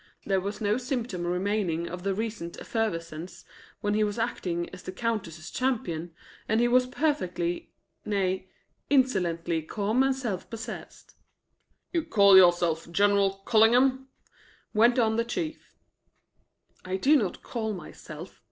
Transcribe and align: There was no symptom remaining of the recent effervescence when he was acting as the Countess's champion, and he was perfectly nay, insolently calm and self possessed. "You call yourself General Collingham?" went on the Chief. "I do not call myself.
There 0.25 0.41
was 0.41 0.59
no 0.59 0.77
symptom 0.77 1.27
remaining 1.27 1.87
of 1.87 2.01
the 2.01 2.15
recent 2.15 2.57
effervescence 2.59 3.45
when 3.81 3.93
he 3.93 4.03
was 4.03 4.17
acting 4.17 4.67
as 4.71 4.81
the 4.81 4.91
Countess's 4.91 5.51
champion, 5.51 6.11
and 6.49 6.59
he 6.59 6.67
was 6.67 6.87
perfectly 6.87 7.71
nay, 8.03 8.49
insolently 8.89 9.61
calm 9.61 10.01
and 10.01 10.15
self 10.15 10.49
possessed. 10.49 11.13
"You 11.93 12.03
call 12.03 12.35
yourself 12.35 12.89
General 12.91 13.43
Collingham?" 13.45 14.07
went 14.73 14.97
on 14.97 15.17
the 15.17 15.23
Chief. 15.23 15.75
"I 16.83 16.97
do 16.97 17.15
not 17.15 17.43
call 17.43 17.71
myself. 17.71 18.39